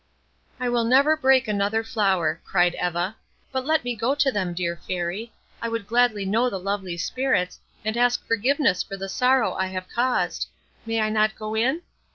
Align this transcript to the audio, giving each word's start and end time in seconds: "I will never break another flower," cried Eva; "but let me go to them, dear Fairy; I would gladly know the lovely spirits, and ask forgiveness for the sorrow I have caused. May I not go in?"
"I 0.59 0.67
will 0.67 0.83
never 0.83 1.15
break 1.15 1.47
another 1.47 1.83
flower," 1.83 2.41
cried 2.43 2.75
Eva; 2.83 3.17
"but 3.51 3.67
let 3.67 3.83
me 3.83 3.95
go 3.95 4.15
to 4.15 4.31
them, 4.31 4.55
dear 4.55 4.75
Fairy; 4.77 5.31
I 5.61 5.69
would 5.69 5.85
gladly 5.85 6.25
know 6.25 6.49
the 6.49 6.57
lovely 6.59 6.97
spirits, 6.97 7.59
and 7.85 7.95
ask 7.95 8.25
forgiveness 8.25 8.81
for 8.81 8.97
the 8.97 9.07
sorrow 9.07 9.53
I 9.53 9.67
have 9.67 9.87
caused. 9.89 10.47
May 10.87 11.01
I 11.01 11.11
not 11.11 11.35
go 11.37 11.53
in?" 11.53 11.83